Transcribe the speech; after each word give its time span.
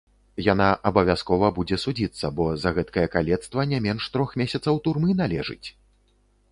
Яна 0.43 0.69
абавязкова 0.89 1.49
будзе 1.57 1.77
судзіцца, 1.83 2.25
бо 2.39 2.47
за 2.63 2.73
гэткае 2.79 3.05
калецтва 3.17 3.67
не 3.75 3.79
менш 3.89 4.03
трох 4.17 4.29
месяцаў 4.43 4.85
турмы 4.89 5.11
належыць! 5.23 5.65